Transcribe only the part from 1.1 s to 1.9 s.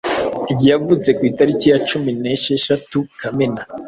ku itariki ya